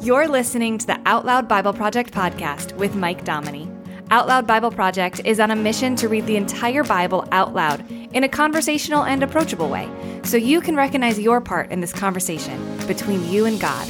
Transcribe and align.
You're 0.00 0.28
listening 0.28 0.78
to 0.78 0.86
the 0.86 1.00
Out 1.06 1.24
Loud 1.24 1.48
Bible 1.48 1.72
Project 1.72 2.14
podcast 2.14 2.72
with 2.76 2.94
Mike 2.94 3.24
Dominy. 3.24 3.68
Out 4.12 4.28
Loud 4.28 4.46
Bible 4.46 4.70
Project 4.70 5.20
is 5.24 5.40
on 5.40 5.50
a 5.50 5.56
mission 5.56 5.96
to 5.96 6.08
read 6.08 6.24
the 6.24 6.36
entire 6.36 6.84
Bible 6.84 7.26
out 7.32 7.52
loud 7.52 7.84
in 7.90 8.22
a 8.22 8.28
conversational 8.28 9.02
and 9.02 9.24
approachable 9.24 9.68
way 9.68 9.90
so 10.22 10.36
you 10.36 10.60
can 10.60 10.76
recognize 10.76 11.18
your 11.18 11.40
part 11.40 11.72
in 11.72 11.80
this 11.80 11.92
conversation 11.92 12.78
between 12.86 13.28
you 13.28 13.46
and 13.46 13.60
God. 13.60 13.88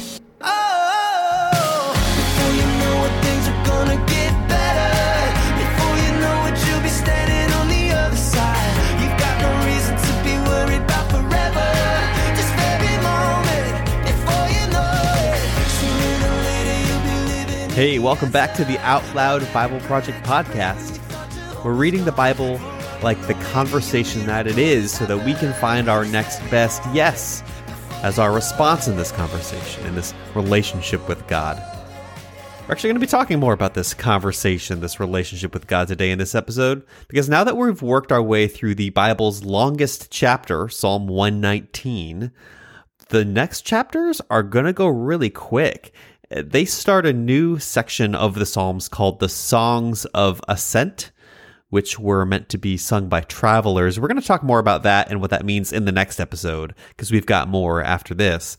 Hey, 17.79 17.97
welcome 17.97 18.29
back 18.29 18.55
to 18.55 18.65
the 18.65 18.77
Out 18.79 19.05
Loud 19.15 19.41
Bible 19.53 19.79
Project 19.79 20.21
podcast. 20.25 20.99
We're 21.63 21.71
reading 21.71 22.03
the 22.03 22.11
Bible 22.11 22.59
like 23.01 23.25
the 23.25 23.35
conversation 23.35 24.25
that 24.25 24.47
it 24.47 24.57
is 24.57 24.91
so 24.91 25.05
that 25.05 25.25
we 25.25 25.33
can 25.33 25.53
find 25.61 25.87
our 25.87 26.03
next 26.03 26.39
best 26.51 26.81
yes 26.93 27.41
as 28.03 28.19
our 28.19 28.33
response 28.33 28.89
in 28.89 28.97
this 28.97 29.13
conversation, 29.13 29.85
in 29.85 29.95
this 29.95 30.13
relationship 30.35 31.07
with 31.07 31.25
God. 31.29 31.55
We're 32.67 32.73
actually 32.73 32.89
going 32.89 32.99
to 32.99 33.07
be 33.07 33.07
talking 33.07 33.39
more 33.39 33.53
about 33.53 33.75
this 33.75 33.93
conversation, 33.93 34.81
this 34.81 34.99
relationship 34.99 35.53
with 35.53 35.65
God 35.65 35.87
today 35.87 36.11
in 36.11 36.19
this 36.19 36.35
episode, 36.35 36.85
because 37.07 37.29
now 37.29 37.45
that 37.45 37.55
we've 37.55 37.81
worked 37.81 38.11
our 38.11 38.21
way 38.21 38.49
through 38.49 38.75
the 38.75 38.89
Bible's 38.89 39.45
longest 39.45 40.11
chapter, 40.11 40.67
Psalm 40.67 41.07
119, 41.07 42.33
the 43.07 43.23
next 43.23 43.61
chapters 43.61 44.21
are 44.29 44.43
going 44.43 44.65
to 44.65 44.73
go 44.73 44.87
really 44.87 45.29
quick. 45.29 45.93
They 46.29 46.65
start 46.65 47.07
a 47.07 47.13
new 47.13 47.57
section 47.57 48.13
of 48.13 48.35
the 48.35 48.45
Psalms 48.45 48.87
called 48.87 49.19
the 49.19 49.29
Songs 49.29 50.05
of 50.13 50.39
Ascent, 50.47 51.11
which 51.69 51.97
were 51.97 52.23
meant 52.23 52.49
to 52.49 52.59
be 52.59 52.77
sung 52.77 53.09
by 53.09 53.21
travelers. 53.21 53.99
We're 53.99 54.09
going 54.09 54.21
to 54.21 54.27
talk 54.27 54.43
more 54.43 54.59
about 54.59 54.83
that 54.83 55.09
and 55.09 55.21
what 55.21 55.31
that 55.31 55.43
means 55.43 55.73
in 55.73 55.85
the 55.85 55.91
next 55.91 56.19
episode 56.19 56.75
because 56.89 57.11
we've 57.11 57.25
got 57.25 57.47
more 57.47 57.81
after 57.81 58.13
this. 58.13 58.57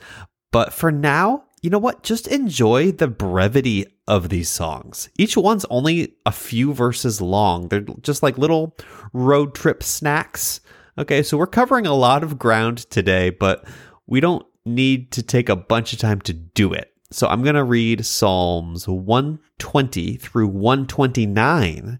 But 0.50 0.72
for 0.72 0.91
now, 0.91 1.45
you 1.62 1.70
know 1.70 1.78
what? 1.78 2.03
Just 2.03 2.27
enjoy 2.27 2.91
the 2.91 3.06
brevity 3.06 3.86
of 4.08 4.30
these 4.30 4.48
songs. 4.48 5.08
Each 5.17 5.36
one's 5.36 5.67
only 5.70 6.17
a 6.27 6.33
few 6.33 6.73
verses 6.75 7.20
long. 7.20 7.69
They're 7.69 7.86
just 8.02 8.20
like 8.20 8.36
little 8.36 8.77
road 9.12 9.55
trip 9.55 9.84
snacks. 9.84 10.61
Okay, 10.98 11.23
so 11.23 11.36
we're 11.36 11.47
covering 11.47 11.86
a 11.86 11.95
lot 11.95 12.25
of 12.25 12.36
ground 12.36 12.78
today, 12.91 13.30
but 13.30 13.64
we 14.08 14.19
don't 14.19 14.45
need 14.67 15.12
to 15.12 15.23
take 15.23 15.48
a 15.48 15.55
bunch 15.55 15.92
of 15.92 16.00
time 16.00 16.20
to 16.23 16.33
do 16.33 16.73
it. 16.73 16.92
So 17.12 17.27
I'm 17.27 17.42
going 17.42 17.56
to 17.56 17.64
read 17.64 18.06
Psalms 18.06 18.86
120 18.86 20.16
through 20.16 20.47
129, 20.47 21.98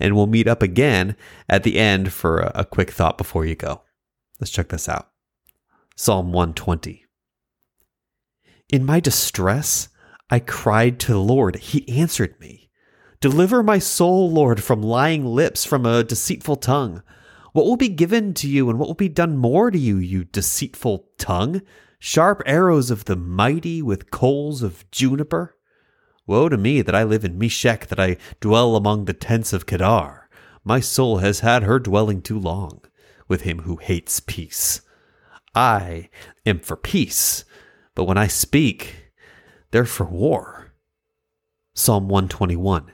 and 0.00 0.16
we'll 0.16 0.26
meet 0.26 0.48
up 0.48 0.60
again 0.60 1.14
at 1.48 1.62
the 1.62 1.78
end 1.78 2.12
for 2.12 2.40
a, 2.40 2.52
a 2.56 2.64
quick 2.64 2.90
thought 2.90 3.16
before 3.16 3.46
you 3.46 3.54
go. 3.54 3.82
Let's 4.40 4.50
check 4.50 4.68
this 4.68 4.88
out 4.88 5.10
Psalm 5.94 6.32
120. 6.32 7.04
In 8.72 8.84
my 8.84 8.98
distress, 8.98 9.88
I 10.30 10.40
cried 10.40 10.98
to 11.00 11.12
the 11.12 11.18
Lord. 11.18 11.56
He 11.56 11.88
answered 11.88 12.38
me. 12.40 12.70
Deliver 13.20 13.62
my 13.62 13.78
soul, 13.78 14.30
Lord, 14.30 14.62
from 14.62 14.82
lying 14.82 15.26
lips, 15.26 15.64
from 15.64 15.86
a 15.86 16.02
deceitful 16.02 16.56
tongue. 16.56 17.02
What 17.52 17.66
will 17.66 17.76
be 17.76 17.88
given 17.88 18.34
to 18.34 18.48
you, 18.48 18.68
and 18.70 18.78
what 18.78 18.88
will 18.88 18.94
be 18.94 19.08
done 19.08 19.36
more 19.36 19.70
to 19.70 19.78
you, 19.78 19.98
you 19.98 20.24
deceitful 20.24 21.06
tongue? 21.18 21.62
Sharp 22.02 22.42
arrows 22.46 22.90
of 22.90 23.04
the 23.04 23.14
mighty 23.14 23.82
with 23.82 24.10
coals 24.10 24.62
of 24.62 24.90
juniper? 24.90 25.54
Woe 26.26 26.48
to 26.48 26.56
me 26.56 26.80
that 26.80 26.94
I 26.94 27.04
live 27.04 27.26
in 27.26 27.38
Meshech, 27.38 27.88
that 27.88 28.00
I 28.00 28.16
dwell 28.40 28.74
among 28.74 29.04
the 29.04 29.12
tents 29.12 29.52
of 29.52 29.66
Kedar. 29.66 30.28
My 30.64 30.80
soul 30.80 31.18
has 31.18 31.40
had 31.40 31.62
her 31.62 31.78
dwelling 31.78 32.22
too 32.22 32.38
long 32.38 32.80
with 33.28 33.42
him 33.42 33.60
who 33.60 33.76
hates 33.76 34.18
peace. 34.18 34.80
I 35.54 36.08
am 36.46 36.60
for 36.60 36.76
peace, 36.76 37.44
but 37.94 38.04
when 38.04 38.16
I 38.16 38.28
speak, 38.28 39.12
they're 39.70 39.84
for 39.84 40.06
war. 40.06 40.72
Psalm 41.74 42.08
121. 42.08 42.92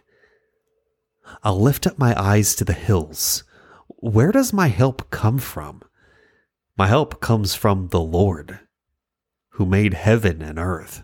I'll 1.44 1.60
lift 1.60 1.86
up 1.86 1.96
my 1.96 2.20
eyes 2.20 2.56
to 2.56 2.64
the 2.64 2.72
hills. 2.72 3.44
Where 3.86 4.32
does 4.32 4.52
my 4.52 4.66
help 4.66 5.10
come 5.10 5.38
from? 5.38 5.82
My 6.76 6.88
help 6.88 7.20
comes 7.20 7.54
from 7.54 7.88
the 7.88 8.00
Lord, 8.00 8.60
who 9.56 9.66
made 9.66 9.94
heaven 9.94 10.42
and 10.42 10.58
earth. 10.58 11.02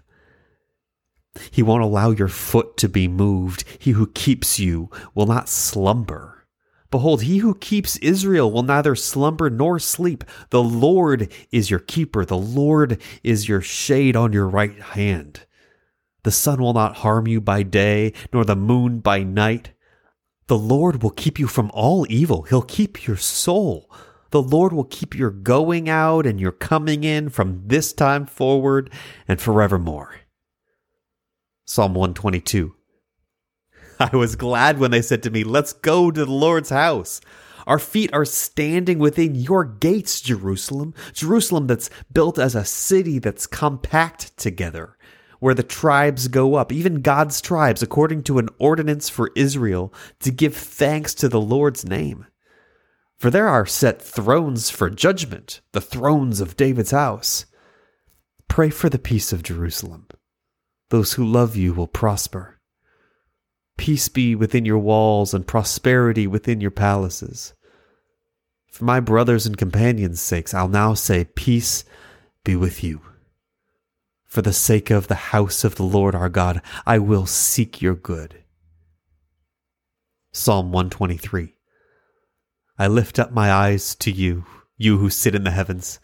He 1.51 1.63
won't 1.63 1.83
allow 1.83 2.11
your 2.11 2.29
foot 2.29 2.77
to 2.79 2.89
be 2.89 3.09
moved. 3.09 3.65
He 3.79 3.93
who 3.93 4.07
keeps 4.09 4.59
you 4.59 4.91
will 5.15 5.27
not 5.27 5.49
slumber. 5.49 6.47
Behold, 6.91 7.23
he 7.23 7.39
who 7.39 7.55
keeps 7.55 7.97
Israel 7.99 8.53
will 8.53 8.63
neither 8.63 8.95
slumber 8.95 9.49
nor 9.49 9.79
sleep. 9.79 10.25
The 10.51 10.63
Lord 10.63 11.33
is 11.51 11.71
your 11.71 11.81
keeper. 11.81 12.27
The 12.27 12.37
Lord 12.37 13.01
is 13.23 13.49
your 13.49 13.63
shade 13.63 14.15
on 14.15 14.35
your 14.35 14.47
right 14.47 14.79
hand. 14.79 15.47
The 16.25 16.31
sun 16.31 16.61
will 16.61 16.75
not 16.75 16.97
harm 16.97 17.27
you 17.27 17.41
by 17.41 17.63
day, 17.63 18.13
nor 18.31 18.45
the 18.45 18.55
moon 18.55 19.01
by 19.01 19.23
night. 19.23 19.73
The 20.49 20.59
Lord 20.59 21.03
will 21.03 21.11
keep 21.11 21.39
you 21.39 21.47
from 21.47 21.71
all 21.73 22.07
evil. 22.11 22.43
He'll 22.43 22.61
keep 22.61 23.07
your 23.07 23.17
soul. 23.17 23.91
The 24.33 24.43
Lord 24.43 24.73
will 24.73 24.85
keep 24.85 25.15
your 25.15 25.31
going 25.31 25.91
out 25.91 26.25
and 26.25 26.41
your 26.41 26.53
coming 26.53 27.05
in 27.05 27.29
from 27.29 27.65
this 27.67 27.93
time 27.93 28.25
forward 28.25 28.91
and 29.29 29.39
forevermore. 29.39 30.15
Psalm 31.67 31.93
122. 31.93 32.75
I 34.01 34.17
was 34.17 34.35
glad 34.35 34.79
when 34.79 34.91
they 34.91 35.03
said 35.03 35.23
to 35.25 35.31
me, 35.31 35.45
Let's 35.45 35.75
go 35.75 36.11
to 36.11 36.25
the 36.25 36.33
Lord's 36.33 36.71
house. 36.71 37.21
Our 37.67 37.79
feet 37.79 38.09
are 38.15 38.25
standing 38.25 38.99
within 38.99 39.35
your 39.35 39.67
gates, 39.67 40.23
Jerusalem. 40.23 40.95
Jerusalem 41.13 41.67
that's 41.67 41.91
built 42.11 42.39
as 42.39 42.55
a 42.55 42.65
city 42.65 43.19
that's 43.19 43.47
compact 43.47 44.35
together, 44.39 44.97
where 45.41 45.55
the 45.55 45.63
tribes 45.63 46.29
go 46.29 46.55
up, 46.55 46.73
even 46.73 47.03
God's 47.03 47.43
tribes, 47.43 47.83
according 47.83 48.23
to 48.23 48.39
an 48.39 48.49
ordinance 48.59 49.11
for 49.11 49.31
Israel, 49.37 49.93
to 50.21 50.31
give 50.31 50.57
thanks 50.57 51.13
to 51.17 51.29
the 51.29 51.41
Lord's 51.41 51.85
name. 51.85 52.27
For 53.23 53.31
there 53.31 53.47
are 53.47 53.67
set 53.67 54.03
thrones 54.03 54.69
for 54.69 54.91
judgment, 54.91 55.61
the 55.71 55.81
thrones 55.81 56.41
of 56.41 56.57
David's 56.57 56.91
house. 56.91 57.47
Pray 58.49 58.69
for 58.69 58.89
the 58.89 58.99
peace 58.99 59.33
of 59.33 59.45
Jerusalem. 59.45 60.09
Those 60.91 61.13
who 61.13 61.25
love 61.25 61.55
you 61.55 61.73
will 61.73 61.87
prosper. 61.87 62.59
Peace 63.79 64.09
be 64.09 64.35
within 64.35 64.65
your 64.65 64.81
walls 64.81 65.33
and 65.35 65.47
prosperity 65.47 66.27
within 66.27 66.61
your 66.61 66.73
palaces. 66.73 67.55
For 68.73 68.85
my 68.87 68.99
brothers 68.99 69.47
and 69.47 69.57
companions' 69.57 70.21
sakes, 70.21 70.53
I'll 70.53 70.67
now 70.67 70.95
say, 70.95 71.23
Peace 71.25 71.85
be 72.43 72.57
with 72.57 72.83
you. 72.83 73.03
For 74.27 74.43
the 74.43 74.53
sake 74.53 74.91
of 74.91 75.07
the 75.07 75.31
house 75.31 75.63
of 75.63 75.77
the 75.77 75.85
Lord 75.85 76.17
our 76.17 76.29
God, 76.29 76.61
I 76.85 76.99
will 76.99 77.27
seek 77.27 77.81
your 77.81 77.95
good. 77.95 78.43
Psalm 80.33 80.73
123 80.73 81.55
I 82.79 82.87
lift 82.87 83.19
up 83.19 83.33
my 83.33 83.53
eyes 83.53 83.95
to 83.97 84.11
you, 84.11 84.45
you 84.77 84.99
who 84.99 85.11
sit 85.11 85.35
in 85.35 85.45
the 85.45 85.51
heavens. 85.51 86.01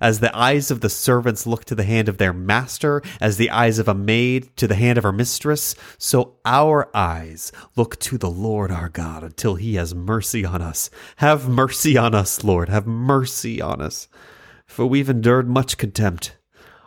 As 0.00 0.20
the 0.20 0.36
eyes 0.36 0.70
of 0.70 0.80
the 0.80 0.88
servants 0.88 1.46
look 1.46 1.64
to 1.64 1.74
the 1.74 1.84
hand 1.84 2.08
of 2.08 2.18
their 2.18 2.32
master, 2.32 3.02
as 3.20 3.36
the 3.36 3.50
eyes 3.50 3.80
of 3.80 3.88
a 3.88 3.94
maid 3.94 4.56
to 4.56 4.68
the 4.68 4.76
hand 4.76 4.96
of 4.96 5.02
her 5.02 5.12
mistress, 5.12 5.74
so 5.98 6.36
our 6.44 6.88
eyes 6.96 7.50
look 7.74 7.98
to 8.00 8.16
the 8.16 8.30
Lord 8.30 8.70
our 8.70 8.88
God 8.88 9.24
until 9.24 9.56
he 9.56 9.74
has 9.74 9.96
mercy 9.96 10.44
on 10.44 10.62
us. 10.62 10.88
Have 11.16 11.48
mercy 11.48 11.96
on 11.96 12.14
us, 12.14 12.44
Lord, 12.44 12.68
have 12.68 12.86
mercy 12.86 13.60
on 13.60 13.82
us. 13.82 14.06
For 14.66 14.86
we've 14.86 15.10
endured 15.10 15.48
much 15.48 15.78
contempt. 15.78 16.36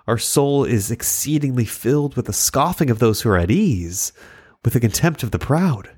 Our 0.07 0.17
soul 0.17 0.63
is 0.63 0.89
exceedingly 0.89 1.66
filled 1.66 2.16
with 2.16 2.28
the 2.28 2.33
scoffing 2.33 2.89
of 2.89 2.99
those 2.99 3.22
who 3.22 3.29
are 3.29 3.37
at 3.37 3.52
ease, 3.52 4.13
with 4.63 4.73
the 4.73 4.79
contempt 4.79 5.22
of 5.22 5.31
the 5.31 5.40
proud. 5.40 5.90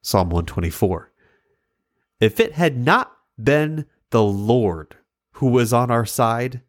Psalm 0.00 0.30
124. 0.30 1.11
If 2.22 2.38
it 2.38 2.52
had 2.52 2.76
not 2.78 3.12
been 3.36 3.86
the 4.10 4.22
Lord 4.22 4.94
who 5.32 5.48
was 5.48 5.72
on 5.72 5.90
our 5.90 6.06
side, 6.06 6.62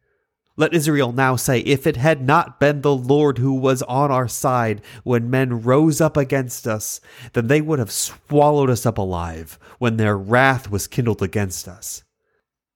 let 0.56 0.74
Israel 0.74 1.12
now 1.12 1.36
say, 1.36 1.60
If 1.60 1.86
it 1.86 1.96
had 1.96 2.20
not 2.20 2.58
been 2.58 2.80
the 2.80 2.96
Lord 2.96 3.38
who 3.38 3.54
was 3.54 3.80
on 3.82 4.10
our 4.10 4.26
side 4.26 4.82
when 5.04 5.30
men 5.30 5.62
rose 5.62 6.00
up 6.00 6.16
against 6.16 6.66
us, 6.66 7.00
then 7.34 7.46
they 7.46 7.60
would 7.60 7.78
have 7.78 7.92
swallowed 7.92 8.68
us 8.68 8.84
up 8.84 8.98
alive 8.98 9.56
when 9.78 9.96
their 9.96 10.18
wrath 10.18 10.72
was 10.72 10.88
kindled 10.88 11.22
against 11.22 11.68
us. 11.68 12.02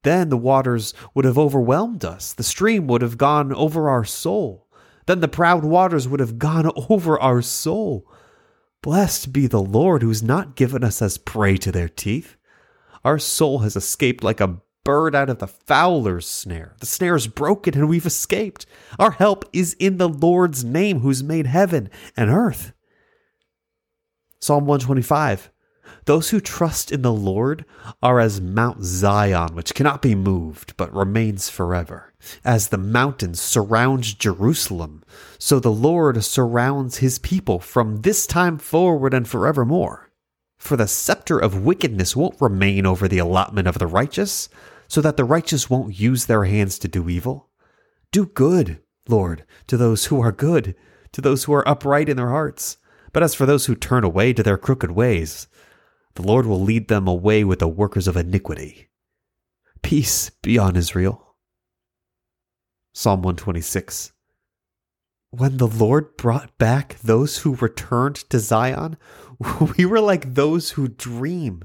Then 0.04 0.28
the 0.28 0.36
waters 0.36 0.94
would 1.14 1.24
have 1.24 1.36
overwhelmed 1.36 2.04
us, 2.04 2.32
the 2.32 2.44
stream 2.44 2.86
would 2.86 3.02
have 3.02 3.18
gone 3.18 3.52
over 3.52 3.88
our 3.88 4.04
soul. 4.04 4.68
Then 5.06 5.18
the 5.18 5.26
proud 5.26 5.64
waters 5.64 6.06
would 6.06 6.20
have 6.20 6.38
gone 6.38 6.70
over 6.88 7.18
our 7.18 7.42
soul. 7.42 8.08
Blessed 8.82 9.32
be 9.32 9.48
the 9.48 9.60
Lord 9.60 10.02
who's 10.02 10.22
not 10.22 10.54
given 10.54 10.84
us 10.84 11.02
as 11.02 11.18
prey 11.18 11.56
to 11.56 11.72
their 11.72 11.88
teeth. 11.88 12.36
Our 13.04 13.18
soul 13.18 13.60
has 13.60 13.76
escaped 13.76 14.24
like 14.24 14.40
a 14.40 14.60
bird 14.84 15.14
out 15.14 15.28
of 15.28 15.38
the 15.38 15.46
fowler's 15.46 16.26
snare. 16.26 16.74
The 16.80 16.86
snare 16.86 17.14
is 17.14 17.26
broken 17.26 17.74
and 17.74 17.90
we've 17.90 18.06
escaped. 18.06 18.64
Our 18.98 19.10
help 19.10 19.44
is 19.52 19.74
in 19.74 19.98
the 19.98 20.08
Lord's 20.08 20.64
name 20.64 21.00
who's 21.00 21.22
made 21.22 21.46
heaven 21.46 21.90
and 22.16 22.30
earth. 22.30 22.72
Psalm 24.40 24.64
125 24.64 25.50
Those 26.06 26.30
who 26.30 26.40
trust 26.40 26.90
in 26.90 27.02
the 27.02 27.12
Lord 27.12 27.66
are 28.02 28.18
as 28.18 28.40
Mount 28.40 28.82
Zion, 28.82 29.54
which 29.54 29.74
cannot 29.74 30.00
be 30.00 30.14
moved, 30.14 30.74
but 30.78 30.90
remains 30.94 31.50
forever. 31.50 32.14
As 32.44 32.68
the 32.68 32.78
mountains 32.78 33.42
surround 33.42 34.18
Jerusalem, 34.18 35.04
so 35.38 35.60
the 35.60 35.70
Lord 35.70 36.24
surrounds 36.24 36.98
his 36.98 37.18
people 37.18 37.58
from 37.58 38.02
this 38.02 38.26
time 38.26 38.56
forward 38.56 39.12
and 39.12 39.28
forevermore. 39.28 40.07
For 40.58 40.76
the 40.76 40.88
scepter 40.88 41.38
of 41.38 41.64
wickedness 41.64 42.16
won't 42.16 42.40
remain 42.40 42.84
over 42.84 43.08
the 43.08 43.18
allotment 43.18 43.68
of 43.68 43.78
the 43.78 43.86
righteous, 43.86 44.48
so 44.88 45.00
that 45.00 45.16
the 45.16 45.24
righteous 45.24 45.70
won't 45.70 45.98
use 45.98 46.26
their 46.26 46.44
hands 46.44 46.78
to 46.80 46.88
do 46.88 47.08
evil. 47.08 47.48
Do 48.10 48.26
good, 48.26 48.80
Lord, 49.08 49.44
to 49.68 49.76
those 49.76 50.06
who 50.06 50.20
are 50.20 50.32
good, 50.32 50.74
to 51.12 51.20
those 51.20 51.44
who 51.44 51.54
are 51.54 51.68
upright 51.68 52.08
in 52.08 52.16
their 52.16 52.30
hearts. 52.30 52.78
But 53.12 53.22
as 53.22 53.34
for 53.34 53.46
those 53.46 53.66
who 53.66 53.74
turn 53.74 54.04
away 54.04 54.32
to 54.32 54.42
their 54.42 54.58
crooked 54.58 54.90
ways, 54.90 55.46
the 56.14 56.22
Lord 56.22 56.46
will 56.46 56.60
lead 56.60 56.88
them 56.88 57.06
away 57.06 57.44
with 57.44 57.60
the 57.60 57.68
workers 57.68 58.08
of 58.08 58.16
iniquity. 58.16 58.88
Peace 59.82 60.30
be 60.42 60.58
on 60.58 60.76
Israel. 60.76 61.36
Psalm 62.92 63.22
126. 63.22 64.12
When 65.30 65.58
the 65.58 65.66
Lord 65.66 66.16
brought 66.16 66.56
back 66.56 66.98
those 67.00 67.38
who 67.38 67.54
returned 67.56 68.16
to 68.30 68.38
Zion, 68.38 68.96
we 69.76 69.84
were 69.84 70.00
like 70.00 70.34
those 70.34 70.70
who 70.70 70.88
dream. 70.88 71.64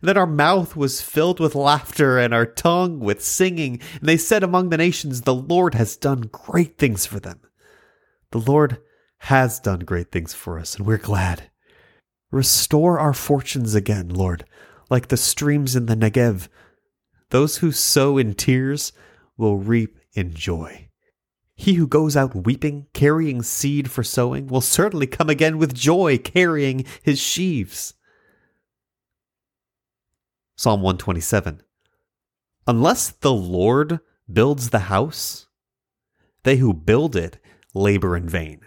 And 0.00 0.08
then 0.08 0.16
our 0.16 0.26
mouth 0.26 0.74
was 0.74 1.02
filled 1.02 1.38
with 1.38 1.54
laughter 1.54 2.18
and 2.18 2.32
our 2.32 2.46
tongue 2.46 3.00
with 3.00 3.22
singing. 3.22 3.80
And 4.00 4.08
they 4.08 4.16
said 4.16 4.42
among 4.42 4.70
the 4.70 4.78
nations, 4.78 5.22
The 5.22 5.34
Lord 5.34 5.74
has 5.74 5.96
done 5.96 6.22
great 6.32 6.78
things 6.78 7.04
for 7.04 7.20
them. 7.20 7.40
The 8.30 8.40
Lord 8.40 8.78
has 9.18 9.60
done 9.60 9.80
great 9.80 10.10
things 10.10 10.32
for 10.32 10.58
us, 10.58 10.74
and 10.74 10.86
we're 10.86 10.96
glad. 10.96 11.50
Restore 12.30 12.98
our 12.98 13.12
fortunes 13.12 13.74
again, 13.74 14.08
Lord, 14.08 14.46
like 14.88 15.08
the 15.08 15.18
streams 15.18 15.76
in 15.76 15.84
the 15.84 15.94
Negev. 15.94 16.48
Those 17.28 17.58
who 17.58 17.72
sow 17.72 18.16
in 18.16 18.34
tears 18.34 18.92
will 19.36 19.58
reap 19.58 19.98
in 20.14 20.32
joy. 20.32 20.88
He 21.62 21.74
who 21.74 21.86
goes 21.86 22.16
out 22.16 22.34
weeping, 22.34 22.88
carrying 22.92 23.40
seed 23.44 23.88
for 23.88 24.02
sowing, 24.02 24.48
will 24.48 24.60
certainly 24.60 25.06
come 25.06 25.30
again 25.30 25.58
with 25.58 25.72
joy, 25.72 26.18
carrying 26.18 26.84
his 27.04 27.20
sheaves. 27.20 27.94
Psalm 30.56 30.82
127 30.82 31.62
Unless 32.66 33.10
the 33.10 33.32
Lord 33.32 34.00
builds 34.30 34.70
the 34.70 34.90
house, 34.90 35.46
they 36.42 36.56
who 36.56 36.74
build 36.74 37.14
it 37.14 37.38
labor 37.74 38.16
in 38.16 38.28
vain. 38.28 38.62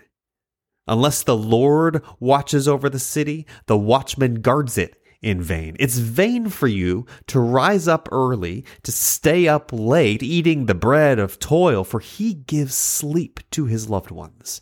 Unless 0.87 1.23
the 1.23 1.35
Lord 1.35 2.01
watches 2.21 2.65
over 2.65 2.89
the 2.89 2.97
city, 2.97 3.45
the 3.65 3.77
watchman 3.77 4.35
guards 4.35 4.77
it 4.77 4.95
in 5.25 5.41
vain. 5.41 5.75
It's 5.79 5.97
vain 5.97 6.49
for 6.49 6.67
you 6.67 7.07
to 7.27 7.39
rise 7.39 7.87
up 7.87 8.07
early, 8.11 8.63
to 8.83 8.91
stay 8.91 9.47
up 9.47 9.71
late, 9.73 10.21
eating 10.21 10.67
the 10.67 10.75
bread 10.75 11.17
of 11.17 11.39
toil, 11.39 11.83
for 11.83 11.99
he 11.99 12.35
gives 12.35 12.75
sleep 12.75 13.39
to 13.49 13.65
his 13.65 13.89
loved 13.89 14.11
ones. 14.11 14.61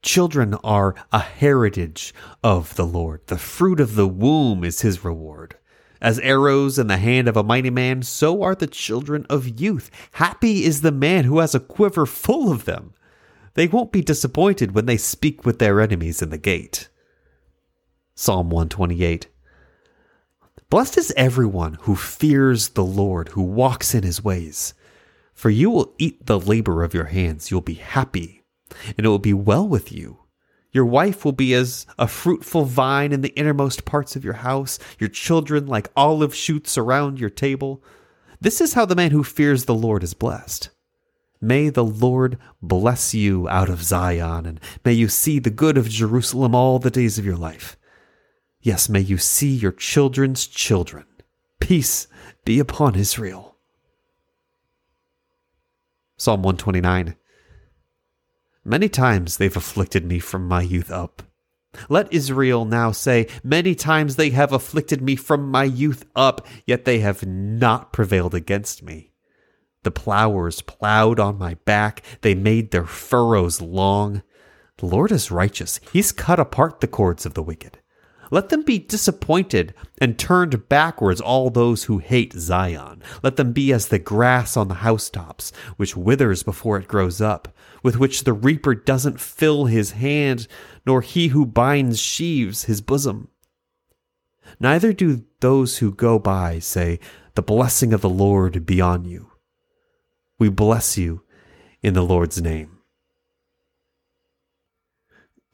Children 0.00 0.54
are 0.64 0.94
a 1.12 1.20
heritage 1.20 2.14
of 2.42 2.74
the 2.74 2.86
Lord. 2.86 3.20
The 3.26 3.36
fruit 3.36 3.78
of 3.78 3.94
the 3.94 4.08
womb 4.08 4.64
is 4.64 4.80
his 4.80 5.04
reward. 5.04 5.56
As 6.00 6.18
arrows 6.20 6.78
in 6.78 6.86
the 6.86 6.96
hand 6.96 7.28
of 7.28 7.36
a 7.36 7.44
mighty 7.44 7.70
man, 7.70 8.02
so 8.02 8.42
are 8.42 8.54
the 8.54 8.66
children 8.66 9.26
of 9.28 9.60
youth. 9.60 9.90
Happy 10.12 10.64
is 10.64 10.80
the 10.80 10.90
man 10.90 11.24
who 11.24 11.38
has 11.40 11.54
a 11.54 11.60
quiver 11.60 12.06
full 12.06 12.50
of 12.50 12.64
them. 12.64 12.94
They 13.52 13.68
won't 13.68 13.92
be 13.92 14.00
disappointed 14.00 14.74
when 14.74 14.86
they 14.86 14.96
speak 14.96 15.44
with 15.44 15.58
their 15.58 15.78
enemies 15.78 16.22
in 16.22 16.30
the 16.30 16.38
gate. 16.38 16.88
Psalm 18.14 18.50
128. 18.50 19.28
Blessed 20.68 20.98
is 20.98 21.14
everyone 21.16 21.74
who 21.82 21.96
fears 21.96 22.70
the 22.70 22.84
Lord, 22.84 23.30
who 23.30 23.42
walks 23.42 23.94
in 23.94 24.02
his 24.02 24.22
ways. 24.22 24.74
For 25.32 25.48
you 25.48 25.70
will 25.70 25.94
eat 25.98 26.26
the 26.26 26.38
labor 26.38 26.82
of 26.82 26.92
your 26.92 27.06
hands. 27.06 27.50
You'll 27.50 27.62
be 27.62 27.74
happy, 27.74 28.42
and 28.86 29.06
it 29.06 29.08
will 29.08 29.18
be 29.18 29.32
well 29.32 29.66
with 29.66 29.90
you. 29.92 30.18
Your 30.72 30.84
wife 30.84 31.24
will 31.24 31.32
be 31.32 31.54
as 31.54 31.86
a 31.98 32.06
fruitful 32.06 32.64
vine 32.64 33.12
in 33.12 33.22
the 33.22 33.34
innermost 33.34 33.84
parts 33.86 34.14
of 34.14 34.24
your 34.24 34.34
house, 34.34 34.78
your 34.98 35.08
children 35.08 35.66
like 35.66 35.90
olive 35.96 36.34
shoots 36.34 36.76
around 36.76 37.18
your 37.18 37.30
table. 37.30 37.82
This 38.40 38.60
is 38.60 38.74
how 38.74 38.84
the 38.84 38.96
man 38.96 39.10
who 39.10 39.24
fears 39.24 39.64
the 39.64 39.74
Lord 39.74 40.02
is 40.02 40.14
blessed. 40.14 40.70
May 41.40 41.70
the 41.70 41.84
Lord 41.84 42.38
bless 42.60 43.14
you 43.14 43.48
out 43.48 43.68
of 43.68 43.82
Zion, 43.82 44.46
and 44.46 44.60
may 44.84 44.92
you 44.92 45.08
see 45.08 45.38
the 45.38 45.50
good 45.50 45.76
of 45.76 45.88
Jerusalem 45.88 46.54
all 46.54 46.78
the 46.78 46.90
days 46.90 47.18
of 47.18 47.24
your 47.24 47.36
life. 47.36 47.76
Yes, 48.62 48.88
may 48.88 49.00
you 49.00 49.18
see 49.18 49.50
your 49.50 49.72
children's 49.72 50.46
children. 50.46 51.04
Peace 51.58 52.06
be 52.44 52.60
upon 52.60 52.94
Israel. 52.94 53.56
Psalm 56.16 56.42
129 56.42 57.16
Many 58.64 58.88
times 58.88 59.36
they've 59.36 59.56
afflicted 59.56 60.04
me 60.06 60.20
from 60.20 60.46
my 60.46 60.62
youth 60.62 60.92
up. 60.92 61.24
Let 61.88 62.12
Israel 62.12 62.64
now 62.64 62.92
say, 62.92 63.26
Many 63.42 63.74
times 63.74 64.14
they 64.14 64.30
have 64.30 64.52
afflicted 64.52 65.02
me 65.02 65.16
from 65.16 65.50
my 65.50 65.64
youth 65.64 66.04
up, 66.14 66.46
yet 66.64 66.84
they 66.84 67.00
have 67.00 67.26
not 67.26 67.92
prevailed 67.92 68.34
against 68.34 68.84
me. 68.84 69.12
The 69.82 69.90
plowers 69.90 70.62
plowed 70.62 71.18
on 71.18 71.36
my 71.36 71.54
back, 71.64 72.04
they 72.20 72.36
made 72.36 72.70
their 72.70 72.86
furrows 72.86 73.60
long. 73.60 74.22
The 74.76 74.86
Lord 74.86 75.10
is 75.10 75.32
righteous, 75.32 75.80
He's 75.92 76.12
cut 76.12 76.38
apart 76.38 76.80
the 76.80 76.86
cords 76.86 77.26
of 77.26 77.34
the 77.34 77.42
wicked. 77.42 77.80
Let 78.32 78.48
them 78.48 78.62
be 78.62 78.78
disappointed 78.78 79.74
and 79.98 80.18
turned 80.18 80.66
backwards, 80.66 81.20
all 81.20 81.50
those 81.50 81.84
who 81.84 81.98
hate 81.98 82.32
Zion. 82.32 83.02
Let 83.22 83.36
them 83.36 83.52
be 83.52 83.74
as 83.74 83.88
the 83.88 83.98
grass 83.98 84.56
on 84.56 84.68
the 84.68 84.76
housetops, 84.76 85.52
which 85.76 85.98
withers 85.98 86.42
before 86.42 86.78
it 86.78 86.88
grows 86.88 87.20
up, 87.20 87.54
with 87.82 87.98
which 87.98 88.24
the 88.24 88.32
reaper 88.32 88.74
doesn't 88.74 89.20
fill 89.20 89.66
his 89.66 89.90
hand, 89.90 90.48
nor 90.86 91.02
he 91.02 91.28
who 91.28 91.44
binds 91.44 92.00
sheaves 92.00 92.64
his 92.64 92.80
bosom. 92.80 93.28
Neither 94.58 94.94
do 94.94 95.26
those 95.40 95.78
who 95.78 95.92
go 95.92 96.18
by 96.18 96.58
say, 96.58 97.00
The 97.34 97.42
blessing 97.42 97.92
of 97.92 98.00
the 98.00 98.08
Lord 98.08 98.64
be 98.64 98.80
on 98.80 99.04
you. 99.04 99.30
We 100.38 100.48
bless 100.48 100.96
you 100.96 101.22
in 101.82 101.92
the 101.92 102.00
Lord's 102.00 102.40
name. 102.40 102.78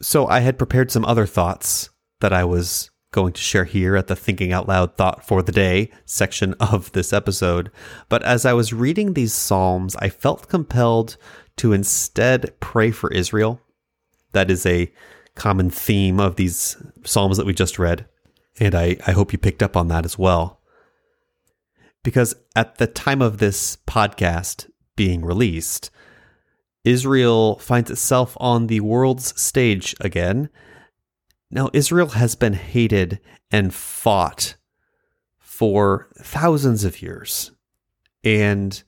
So 0.01 0.29
I 0.29 0.41
had 0.41 0.59
prepared 0.59 0.93
some 0.93 1.05
other 1.05 1.27
thoughts 1.27 1.91
that 2.21 2.33
I 2.33 2.45
was 2.45 2.91
going 3.13 3.33
to 3.33 3.41
share 3.41 3.65
here 3.65 3.97
at 3.97 4.07
the 4.07 4.17
Thinking 4.17 4.53
Out 4.53 4.69
Loud 4.69 4.97
Thought 4.97 5.25
for 5.25 5.43
the 5.43 5.53
Day 5.53 5.91
section 6.05 6.55
of 6.61 6.93
this 6.93 7.13
episode. 7.13 7.71
But 8.09 8.23
as 8.23 8.45
I 8.45 8.53
was 8.53 8.73
reading 8.73 9.15
these 9.15 9.33
Psalms, 9.33 9.97
I 9.97 10.09
felt 10.09 10.49
compelled 10.49 11.17
to 11.57 11.73
instead 11.73 12.59
pray 12.61 12.91
for 12.91 13.13
Israel. 13.13 13.61
That 14.33 14.51
is 14.51 14.67
a 14.67 14.93
common 15.35 15.71
theme 15.71 16.21
of 16.21 16.37
these 16.37 16.77
Psalms 17.05 17.37
that 17.37 17.47
we 17.47 17.55
just 17.55 17.79
read. 17.79 18.07
And 18.61 18.75
I, 18.75 18.97
I 19.07 19.13
hope 19.13 19.33
you 19.33 19.39
picked 19.39 19.63
up 19.63 19.77
on 19.77 19.89
that 19.89 20.05
as 20.05 20.19
well. 20.19 20.61
Because 22.03 22.35
at 22.55 22.77
the 22.77 22.87
time 22.87 23.23
of 23.23 23.39
this 23.39 23.77
podcast 23.87 24.69
being 24.97 25.25
released, 25.25 25.91
Israel 26.85 27.59
finds 27.59 27.91
itself 27.91 28.37
on 28.39 28.67
the 28.67 28.81
world's 28.81 29.41
stage 29.41 29.95
again 30.01 30.49
now, 31.51 31.71
Israel 31.73 32.09
has 32.09 32.35
been 32.35 32.53
hated 32.53 33.21
and 33.51 33.73
fought 33.73 34.57
for 35.39 36.09
thousands 36.19 36.85
of 36.85 37.01
years. 37.01 37.53
And 38.23 38.83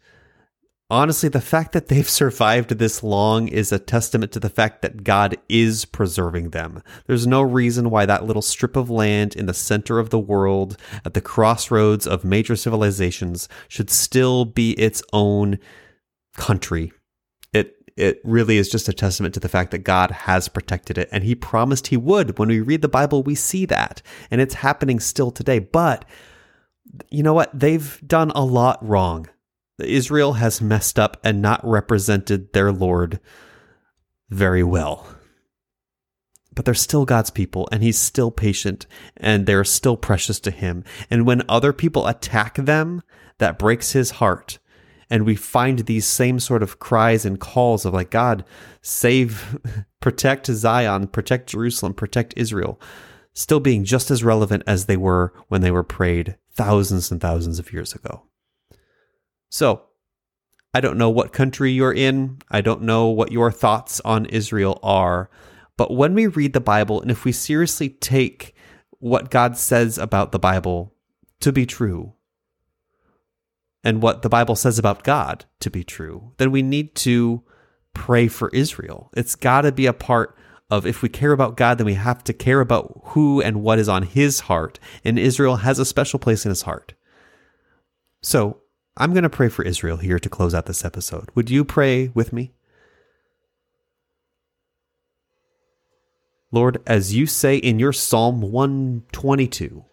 honestly, 0.91 1.31
the 1.31 1.41
fact 1.41 1.73
that 1.73 1.89
they've 1.89 2.09
survived 2.09 2.71
this 2.71 3.03
long 3.03 3.49
is 3.49 3.73
a 3.73 3.79
testament 3.79 4.33
to 4.33 4.41
the 4.41 4.51
fact 4.51 4.83
that 4.83 5.05
God 5.05 5.39
is 5.49 5.87
preserving 5.87 6.51
them. 6.51 6.83
There's 7.07 7.27
no 7.27 7.41
reason 7.41 7.89
why 7.89 8.05
that 8.05 8.27
little 8.27 8.43
strip 8.43 8.77
of 8.77 8.91
land 8.91 9.35
in 9.35 9.47
the 9.47 9.55
center 9.55 9.99
of 9.99 10.11
the 10.11 10.19
world, 10.19 10.77
at 11.05 11.15
the 11.15 11.23
crossroads 11.23 12.07
of 12.07 12.25
major 12.25 12.57
civilizations, 12.57 13.49
should 13.69 13.89
still 13.89 14.45
be 14.45 14.73
its 14.73 15.03
own 15.15 15.59
country 16.37 16.93
it 18.01 18.21
really 18.25 18.57
is 18.57 18.69
just 18.69 18.89
a 18.89 18.93
testament 18.93 19.35
to 19.35 19.41
the 19.41 19.49
fact 19.49 19.71
that 19.71 19.81
God 19.85 20.11
has 20.11 20.49
protected 20.49 20.99
it 20.99 21.09
and 21.13 21.23
he 21.23 21.35
promised 21.35 21.89
he 21.89 21.97
would. 21.97 22.39
When 22.39 22.49
we 22.49 22.61
read 22.61 22.83
the 22.83 22.89
Bible, 22.89 23.23
we 23.23 23.35
see 23.35 23.67
that 23.67 24.03
and 24.31 24.41
it's 24.41 24.55
happening 24.55 24.99
still 25.01 25.31
today. 25.31 25.59
But 25.59 26.05
you 27.11 27.23
know 27.23 27.35
what? 27.35 27.51
They've 27.59 28.01
done 28.07 28.31
a 28.33 28.45
lot 28.45 28.79
wrong. 28.85 29.29
Israel 29.79 30.33
has 30.35 30.61
messed 30.61 30.99
up 30.99 31.19
and 31.23 31.41
not 31.41 31.61
represented 31.63 32.53
their 32.53 32.73
Lord 32.73 33.21
very 34.31 34.63
well. 34.63 35.07
but 36.61 36.65
they're 36.65 36.75
still 36.75 37.05
God's 37.05 37.31
people 37.31 37.69
and 37.73 37.83
he's 37.83 37.99
still 37.99 38.31
patient 38.31 38.87
and 39.17 39.47
they're 39.47 39.65
still 39.65 39.97
precious 39.97 40.41
to 40.41 40.51
him. 40.51 40.85
And 41.11 41.27
when 41.27 41.43
other 41.49 41.73
people 41.73 42.07
attack 42.07 42.57
them, 42.57 43.03
that 43.39 43.59
breaks 43.59 43.93
his 43.93 44.11
heart. 44.13 44.59
And 45.11 45.27
we 45.27 45.35
find 45.35 45.81
these 45.81 46.07
same 46.07 46.39
sort 46.39 46.63
of 46.63 46.79
cries 46.79 47.25
and 47.25 47.41
calls 47.41 47.85
of 47.85 47.93
like, 47.93 48.11
God, 48.11 48.45
save, 48.81 49.59
protect 50.01 50.47
Zion, 50.47 51.09
protect 51.09 51.51
Jerusalem, 51.51 51.95
protect 51.95 52.35
Israel, 52.37 52.81
still 53.33 53.61
being 53.61 53.85
just 53.85 54.11
as 54.11 54.23
relevant 54.23 54.63
as 54.67 54.87
they 54.87 54.97
were 54.97 55.33
when 55.49 55.61
they 55.61 55.71
were 55.71 55.83
prayed 55.83 56.37
thousands 56.53 57.11
and 57.11 57.21
thousands 57.21 57.59
of 57.59 57.73
years 57.73 57.93
ago. 57.95 58.23
So, 59.51 59.83
I 60.73 60.81
don't 60.81 60.99
know 60.99 61.11
what 61.11 61.33
country 61.33 61.73
you're 61.73 61.93
in. 61.93 62.39
I 62.49 62.61
don't 62.61 62.83
know 62.83 63.09
what 63.09 63.33
your 63.33 63.51
thoughts 63.51 64.01
on 64.05 64.27
Israel 64.27 64.79
are. 64.85 65.29
But 65.77 65.93
when 65.93 66.15
we 66.15 66.29
read 66.29 66.53
the 66.53 66.61
Bible 66.61 67.01
and 67.01 67.11
if 67.11 67.25
we 67.25 67.33
seriously 67.33 67.89
take 67.89 68.55
what 68.99 69.31
God 69.31 69.57
says 69.57 69.99
about 69.99 70.31
the 70.31 70.39
Bible 70.39 70.95
to 71.41 71.51
be 71.51 71.67
true, 71.67 72.13
and 73.83 74.03
what 74.03 74.23
the 74.23 74.29
Bible 74.29 74.57
says 74.57 74.79
about 74.79 75.05
God 75.05 75.45
to 75.61 75.71
be 75.71 75.85
true, 75.85 76.33
then 76.37 76.51
we 76.51 76.63
need 76.63 76.95
to 76.97 77.43
pray 77.95 78.29
for 78.29 78.51
Israel. 78.51 79.11
It's 79.17 79.35
got 79.35 79.63
to 79.63 79.73
be 79.73 79.87
a 79.87 79.93
part 79.93 80.37
of 80.71 80.87
if 80.87 81.03
we 81.03 81.09
care 81.09 81.33
about 81.33 81.57
God, 81.57 81.79
then 81.79 81.87
we 81.87 81.95
have 81.95 82.23
to 82.25 82.33
care 82.33 82.61
about 82.61 83.01
who 83.07 83.41
and 83.41 83.63
what 83.63 83.79
is 83.79 83.89
on 83.89 84.05
his 84.05 84.41
heart. 84.41 84.79
And 85.05 85.19
Israel 85.19 85.57
has 85.57 85.79
a 85.79 85.85
special 85.85 86.19
place 86.19 86.45
in 86.45 86.51
his 86.51 86.63
heart. 86.63 86.95
So 88.23 88.61
I'm 88.97 89.13
going 89.13 89.25
to 89.25 89.31
pray 89.31 89.49
for 89.49 89.65
Israel 89.65 89.97
here 89.97 90.19
to 90.19 90.29
close 90.29 90.55
out 90.55 90.67
this 90.67 90.85
episode. 90.85 91.31
Would 91.35 91.51
you 91.51 91.65
pray 91.65 92.09
with 92.09 92.33
me? 92.33 92.53
Lord, 96.53 96.83
as 96.87 97.15
you 97.15 97.27
say 97.27 97.57
in 97.57 97.79
your 97.79 97.93
Psalm 97.93 98.41
122, 98.41 99.85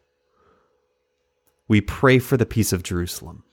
we 1.67 1.81
pray 1.81 2.17
for 2.19 2.35
the 2.37 2.45
peace 2.45 2.73
of 2.73 2.81
Jerusalem, 2.81 3.43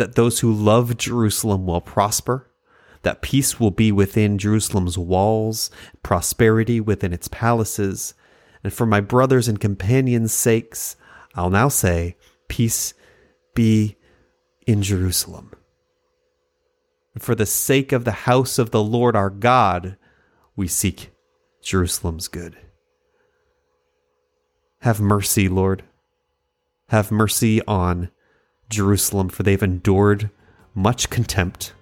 that 0.00 0.14
those 0.14 0.40
who 0.40 0.50
love 0.50 0.96
Jerusalem 0.96 1.66
will 1.66 1.82
prosper, 1.82 2.50
that 3.02 3.20
peace 3.20 3.60
will 3.60 3.70
be 3.70 3.92
within 3.92 4.38
Jerusalem's 4.38 4.96
walls, 4.96 5.70
prosperity 6.02 6.80
within 6.80 7.12
its 7.12 7.28
palaces. 7.28 8.14
And 8.64 8.72
for 8.72 8.86
my 8.86 9.02
brothers 9.02 9.46
and 9.46 9.60
companions' 9.60 10.32
sakes, 10.32 10.96
I'll 11.34 11.50
now 11.50 11.68
say, 11.68 12.16
Peace 12.48 12.94
be 13.54 13.96
in 14.66 14.82
Jerusalem. 14.82 15.52
For 17.18 17.34
the 17.34 17.44
sake 17.44 17.92
of 17.92 18.06
the 18.06 18.12
house 18.12 18.58
of 18.58 18.70
the 18.70 18.82
Lord 18.82 19.14
our 19.14 19.30
God, 19.30 19.98
we 20.56 20.66
seek 20.66 21.10
Jerusalem's 21.60 22.26
good. 22.26 22.56
Have 24.80 24.98
mercy, 24.98 25.46
Lord. 25.46 25.84
Have 26.88 27.10
mercy 27.10 27.60
on 27.66 28.10
Jerusalem, 28.70 29.28
for 29.28 29.42
they've 29.42 29.62
endured 29.62 30.30
much 30.74 31.10
contempt. 31.10 31.74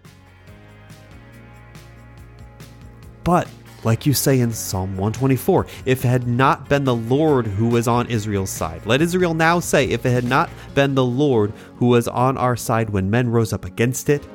But, 3.23 3.47
like 3.85 4.07
you 4.07 4.15
say 4.15 4.41
in 4.41 4.53
Psalm 4.53 4.97
124, 4.97 5.67
if 5.85 6.05
it 6.05 6.09
had 6.09 6.27
not 6.27 6.69
been 6.69 6.85
the 6.85 6.97
Lord 6.97 7.47
who 7.47 7.69
was 7.69 7.87
on 7.87 8.07
Israel's 8.09 8.51
side, 8.51 8.85
let 8.87 9.01
Israel 9.01 9.35
now 9.35 9.61
say, 9.61 9.85
if 9.85 10.05
it 10.05 10.11
had 10.11 10.25
not 10.25 10.51
been 10.75 10.95
the 10.95 11.05
Lord 11.05 11.53
who 11.77 11.87
was 11.87 12.09
on 12.09 12.37
our 12.37 12.57
side 12.57 12.91
when 12.91 13.11
men 13.11 13.29
rose 13.29 13.53
up 13.53 13.65
against 13.65 14.09
it, 14.09 14.27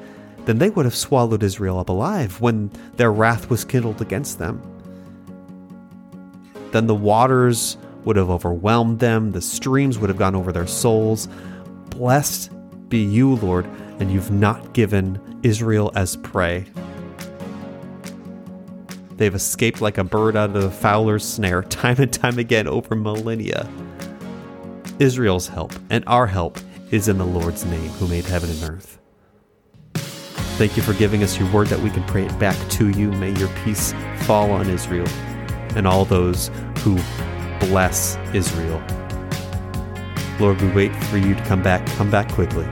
then 0.46 0.60
they 0.60 0.70
would 0.70 0.86
have 0.86 0.96
swallowed 0.96 1.44
Israel 1.44 1.80
up 1.80 1.90
alive 1.90 2.40
when 2.40 2.70
their 2.96 3.12
wrath 3.12 3.50
was 3.50 3.66
kindled 3.66 4.02
against 4.02 4.40
them 4.40 4.62
then 6.74 6.88
the 6.88 6.96
waters 6.96 7.78
would 8.04 8.18
have 8.18 8.30
overwhelmed 8.30 9.00
them, 9.00 9.32
the 9.32 9.42
streams 9.42 9.98
would 10.00 10.10
have 10.10 10.18
gone 10.18 10.36
over 10.36 10.52
their 10.52 10.68
souls. 10.68 11.30
Blessed 11.94 12.52
be 12.90 12.98
you, 12.98 13.36
Lord, 13.36 13.66
and 14.00 14.12
you've 14.12 14.32
not 14.32 14.74
given 14.74 15.40
Israel 15.44 15.92
as 15.96 16.16
prey. 16.18 16.66
They've 19.12 19.36
escaped 19.36 19.80
like 19.80 20.00
a 20.00 20.04
bird 20.04 20.36
out 20.36 20.56
of 20.56 20.62
the 20.62 20.72
fowler's 20.72 21.24
snare 21.24 21.62
time 21.70 21.98
and 22.00 22.12
time 22.12 22.40
again 22.40 22.68
over 22.68 22.96
millennia. 22.96 23.70
Israel's 25.00 25.48
help 25.48 25.72
and 25.92 26.04
our 26.08 26.26
help 26.26 26.58
is 26.90 27.08
in 27.08 27.20
the 27.20 27.26
Lord's 27.26 27.64
name 27.66 27.90
who 27.92 28.08
made 28.08 28.26
heaven 28.26 28.50
and 28.50 28.64
earth. 28.64 29.00
Thank 30.58 30.76
you 30.76 30.84
for 30.84 30.94
giving 30.94 31.24
us 31.24 31.40
your 31.40 31.52
word 31.52 31.68
that 31.68 31.80
we 31.80 31.90
can 31.92 32.04
pray 32.06 32.26
it 32.26 32.40
back 32.40 32.58
to 32.72 32.90
you. 32.90 33.12
May 33.12 33.38
your 33.38 33.50
peace 33.64 33.94
fall 34.22 34.52
on 34.52 34.68
Israel 34.68 35.08
and 35.76 35.88
all 35.88 36.06
those 36.06 36.50
who 36.80 36.96
bless 37.60 38.18
Israel. 38.34 38.82
Lord, 40.40 40.62
we 40.62 40.70
wait 40.70 40.96
for 41.06 41.18
you 41.18 41.36
to 41.36 41.44
come 41.44 41.62
back. 41.62 41.86
Come 41.96 42.10
back 42.10 42.32
quickly. 42.32 42.66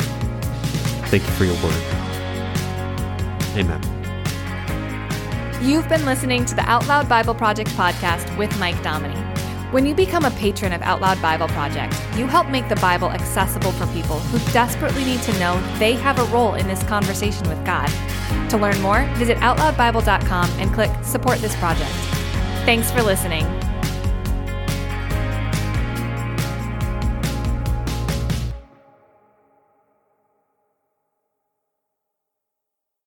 Thank 1.10 1.24
you 1.24 1.32
for 1.32 1.46
your 1.46 1.56
word. 1.64 1.84
Amen. 3.58 3.82
You've 5.62 5.88
been 5.88 6.06
listening 6.06 6.46
to 6.46 6.56
the 6.56 6.64
Out 6.64 6.88
Loud 6.88 7.08
Bible 7.08 7.36
Project 7.36 7.70
podcast 7.72 8.36
with 8.38 8.58
Mike 8.60 8.82
Dominy. 8.82 9.20
When 9.72 9.86
you 9.86 9.94
become 9.94 10.26
a 10.26 10.32
patron 10.32 10.74
of 10.74 10.82
Out 10.82 11.02
Loud 11.02 11.22
Bible 11.22 11.48
Project, 11.50 11.94
you 12.18 12.28
help 12.28 12.50
make 12.50 12.68
the 12.68 12.76
Bible 12.78 13.10
accessible 13.12 13.72
for 13.72 13.86
people 13.94 14.20
who 14.20 14.54
desperately 14.54 15.06
need 15.06 15.22
to 15.22 15.40
know 15.40 15.62
they 15.78 15.94
have 15.94 16.20
a 16.20 16.26
role 16.26 16.56
in 16.56 16.68
this 16.68 16.84
conversation 16.84 17.48
with 17.48 17.64
God. 17.66 17.90
To 18.50 18.58
learn 18.58 18.82
more, 18.82 19.06
visit 19.16 19.38
OutLoudBible.com 19.38 20.50
and 20.60 20.74
click 20.74 20.92
Support 21.04 21.40
This 21.40 21.56
Project. 21.56 21.92
Thanks 22.66 22.92
for 22.92 23.02
listening. 23.02 23.46